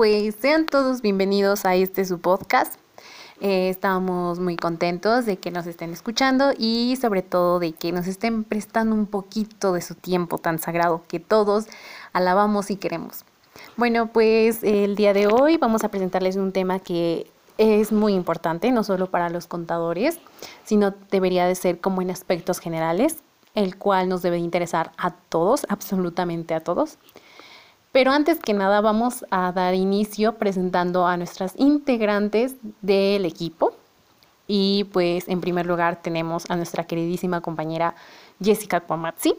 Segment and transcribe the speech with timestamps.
[0.00, 2.76] pues sean todos bienvenidos a este su podcast.
[3.42, 8.06] Eh, estamos muy contentos de que nos estén escuchando y sobre todo de que nos
[8.06, 11.66] estén prestando un poquito de su tiempo tan sagrado que todos
[12.14, 13.26] alabamos y queremos.
[13.76, 18.72] Bueno, pues el día de hoy vamos a presentarles un tema que es muy importante,
[18.72, 20.18] no solo para los contadores,
[20.64, 23.18] sino debería de ser como en aspectos generales,
[23.54, 26.96] el cual nos debe interesar a todos, absolutamente a todos.
[27.92, 33.72] Pero antes que nada vamos a dar inicio presentando a nuestras integrantes del equipo.
[34.46, 37.94] Y pues en primer lugar tenemos a nuestra queridísima compañera
[38.40, 39.34] Jessica Pomazzi.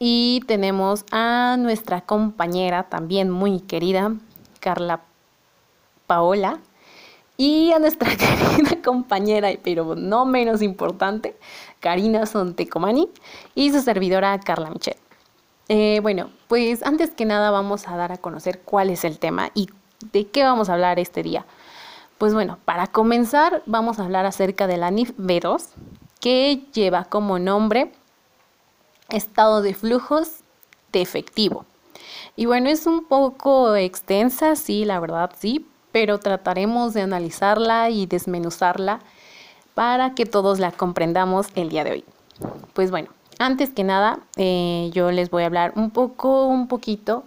[0.00, 4.12] Y tenemos a nuestra compañera también muy querida,
[4.58, 5.02] Carla
[6.08, 6.58] Paola.
[7.36, 11.36] Y a nuestra querida compañera, pero no menos importante,
[11.78, 13.08] Karina Sontecomani.
[13.54, 15.03] Y su servidora Carla Michelle.
[15.68, 19.50] Eh, bueno, pues antes que nada vamos a dar a conocer cuál es el tema
[19.54, 19.68] y
[20.12, 21.46] de qué vamos a hablar este día.
[22.18, 25.66] Pues bueno, para comenzar vamos a hablar acerca de la NIF B2,
[26.20, 27.92] que lleva como nombre
[29.10, 30.40] estado de flujos
[30.92, 31.64] de efectivo.
[32.36, 38.06] Y bueno, es un poco extensa, sí, la verdad sí, pero trataremos de analizarla y
[38.06, 39.00] desmenuzarla
[39.74, 42.04] para que todos la comprendamos el día de hoy.
[42.72, 47.24] Pues bueno, antes que nada, eh, yo les voy a hablar un poco, un poquito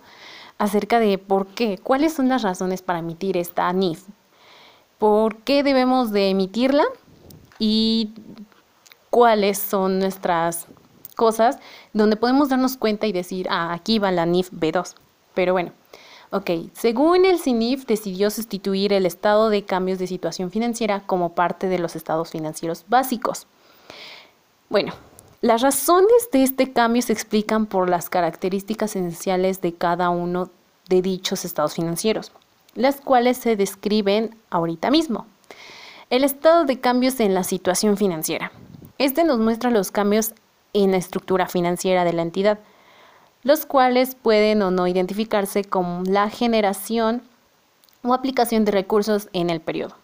[0.57, 4.03] acerca de por qué, cuáles son las razones para emitir esta NIF,
[4.97, 6.83] por qué debemos de emitirla
[7.59, 8.11] y
[9.09, 10.67] cuáles son nuestras
[11.15, 11.59] cosas
[11.93, 14.95] donde podemos darnos cuenta y decir, ah, aquí va la NIF B2.
[15.33, 15.71] Pero bueno,
[16.31, 21.67] ok, según el CINIF decidió sustituir el estado de cambios de situación financiera como parte
[21.67, 23.47] de los estados financieros básicos.
[24.69, 24.93] Bueno,
[25.41, 30.49] las razones de este cambio se explican por las características esenciales de cada uno
[30.89, 32.31] de dichos estados financieros,
[32.73, 35.27] las cuales se describen ahorita mismo.
[36.09, 38.51] El estado de cambios en la situación financiera.
[38.97, 40.33] Este nos muestra los cambios
[40.73, 42.59] en la estructura financiera de la entidad,
[43.43, 47.21] los cuales pueden o no identificarse con la generación
[48.01, 49.95] o aplicación de recursos en el periodo.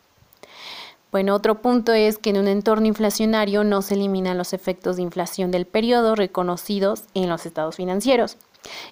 [1.14, 5.04] Bueno, otro punto es que en un entorno inflacionario no se eliminan los efectos de
[5.04, 8.38] inflación del periodo reconocidos en los estados financieros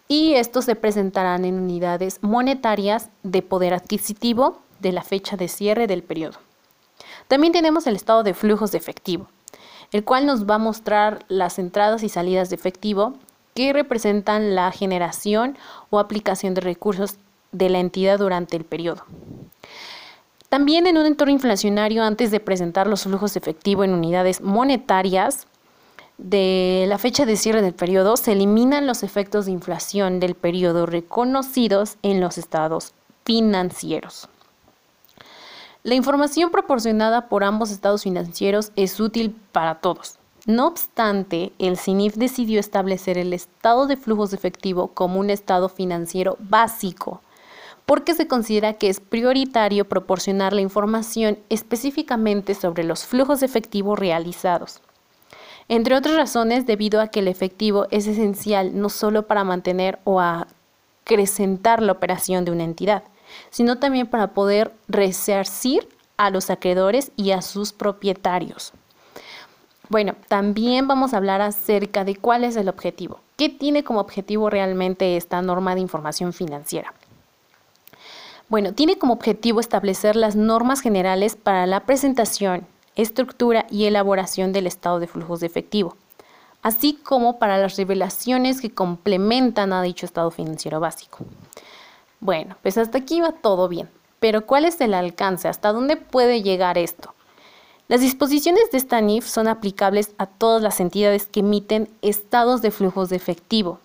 [0.07, 5.87] y estos se presentarán en unidades monetarias de poder adquisitivo de la fecha de cierre
[5.87, 6.37] del periodo.
[7.27, 9.25] También tenemos el estado de flujos de efectivo,
[9.91, 13.15] el cual nos va a mostrar las entradas y salidas de efectivo
[13.55, 15.57] que representan la generación
[15.89, 17.17] o aplicación de recursos
[17.51, 19.05] de la entidad durante el periodo.
[20.51, 25.47] También en un entorno inflacionario, antes de presentar los flujos de efectivo en unidades monetarias,
[26.17, 30.85] de la fecha de cierre del periodo se eliminan los efectos de inflación del periodo
[30.85, 32.91] reconocidos en los estados
[33.23, 34.27] financieros.
[35.83, 40.17] La información proporcionada por ambos estados financieros es útil para todos.
[40.45, 45.69] No obstante, el CINIF decidió establecer el estado de flujos de efectivo como un estado
[45.69, 47.21] financiero básico
[47.91, 53.97] porque se considera que es prioritario proporcionar la información específicamente sobre los flujos de efectivo
[53.97, 54.79] realizados.
[55.67, 60.21] Entre otras razones, debido a que el efectivo es esencial no solo para mantener o
[60.21, 63.03] acrecentar la operación de una entidad,
[63.49, 65.85] sino también para poder resarcir
[66.15, 68.71] a los acreedores y a sus propietarios.
[69.89, 73.19] Bueno, también vamos a hablar acerca de cuál es el objetivo.
[73.35, 76.93] ¿Qué tiene como objetivo realmente esta norma de información financiera?
[78.51, 82.67] Bueno, tiene como objetivo establecer las normas generales para la presentación,
[82.97, 85.95] estructura y elaboración del estado de flujos de efectivo,
[86.61, 91.19] así como para las revelaciones que complementan a dicho estado financiero básico.
[92.19, 93.89] Bueno, pues hasta aquí va todo bien,
[94.19, 95.47] pero ¿cuál es el alcance?
[95.47, 97.15] ¿Hasta dónde puede llegar esto?
[97.87, 102.71] Las disposiciones de esta NIF son aplicables a todas las entidades que emiten estados de
[102.71, 103.79] flujos de efectivo,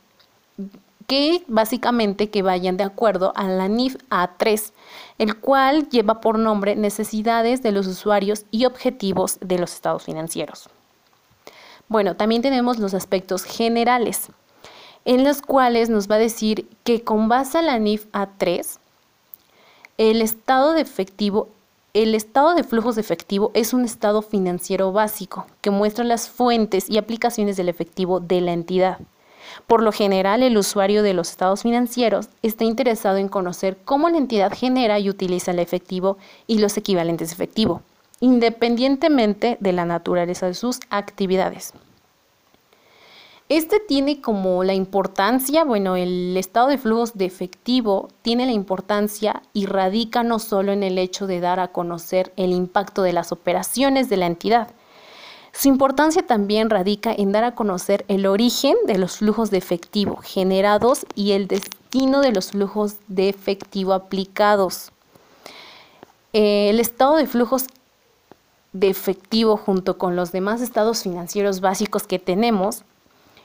[1.07, 4.73] que básicamente que vayan de acuerdo a la NIF A3,
[5.19, 10.69] el cual lleva por nombre necesidades de los usuarios y objetivos de los estados financieros.
[11.89, 14.29] Bueno, también tenemos los aspectos generales,
[15.05, 18.79] en los cuales nos va a decir que con base a la NIF A3,
[19.99, 21.49] el estado de efectivo
[22.03, 26.91] el estado de flujos de efectivo es un estado financiero básico que muestra las fuentes
[26.91, 28.99] y aplicaciones del efectivo de la entidad.
[29.67, 34.19] Por lo general, el usuario de los estados financieros está interesado en conocer cómo la
[34.19, 37.83] entidad genera y utiliza el efectivo y los equivalentes de efectivo,
[38.21, 41.73] independientemente de la naturaleza de sus actividades.
[43.49, 49.41] Este tiene como la importancia, bueno, el estado de flujos de efectivo tiene la importancia
[49.53, 53.31] y radica no solo en el hecho de dar a conocer el impacto de las
[53.31, 54.71] operaciones de la entidad.
[55.59, 60.17] Su importancia también radica en dar a conocer el origen de los flujos de efectivo
[60.17, 64.93] generados y el destino de los flujos de efectivo aplicados.
[66.35, 67.69] Eh, el estado de flujos
[68.75, 72.83] de efectivo junto con los demás estados financieros básicos que tenemos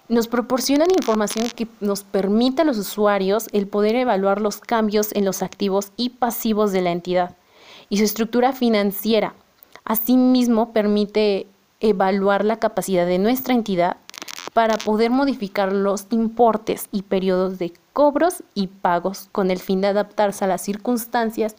[0.09, 5.23] nos proporcionan información que nos permite a los usuarios el poder evaluar los cambios en
[5.23, 7.37] los activos y pasivos de la entidad
[7.87, 9.33] y su estructura financiera.
[9.85, 11.47] Asimismo, permite
[11.81, 13.97] evaluar la capacidad de nuestra entidad
[14.53, 19.87] para poder modificar los importes y periodos de cobros y pagos con el fin de
[19.87, 21.55] adaptarse a las circunstancias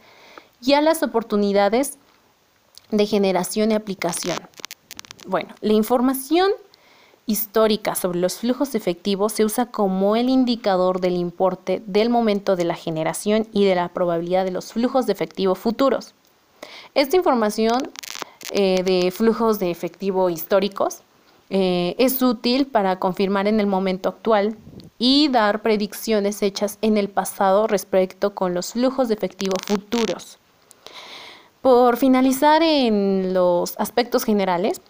[0.62, 1.98] y a las oportunidades
[2.90, 4.38] de generación y aplicación.
[5.26, 6.50] Bueno, la información
[7.26, 12.64] histórica sobre los flujos efectivos se usa como el indicador del importe del momento de
[12.64, 16.14] la generación y de la probabilidad de los flujos de efectivo futuros.
[16.94, 17.90] Esta información
[18.54, 21.00] eh, de flujos de efectivo históricos
[21.48, 24.56] eh, es útil para confirmar en el momento actual
[24.98, 30.38] y dar predicciones hechas en el pasado respecto con los flujos de efectivo futuros.
[31.62, 34.80] Por finalizar en los aspectos generales,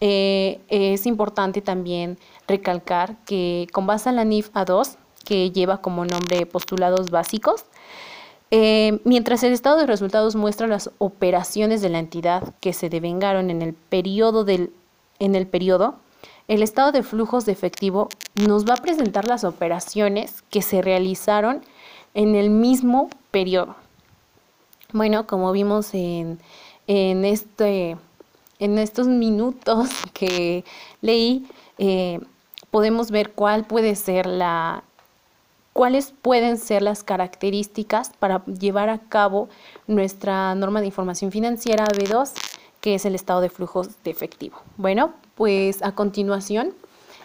[0.00, 6.04] eh, es importante también recalcar que con base en la NIF A2, que lleva como
[6.04, 7.64] nombre postulados básicos,
[8.50, 13.50] eh, mientras el estado de resultados muestra las operaciones de la entidad que se devengaron
[13.50, 14.72] en el periodo del,
[15.18, 15.96] en el periodo,
[16.48, 21.62] el estado de flujos de efectivo nos va a presentar las operaciones que se realizaron
[22.14, 23.74] en el mismo periodo.
[24.92, 26.38] Bueno, como vimos en,
[26.86, 27.96] en este
[28.58, 30.64] en estos minutos que
[31.00, 31.46] leí,
[31.78, 32.20] eh,
[32.70, 34.84] podemos ver cuál puede ser la,
[35.76, 39.50] cuáles pueden ser las características para llevar a cabo
[39.86, 42.32] nuestra norma de información financiera B2,
[42.80, 44.56] que es el estado de flujos de efectivo.
[44.78, 46.72] Bueno, pues a continuación,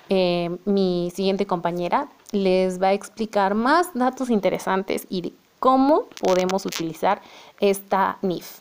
[0.09, 6.65] eh, mi siguiente compañera les va a explicar más datos interesantes y de cómo podemos
[6.65, 7.21] utilizar
[7.62, 8.60] esta NIF.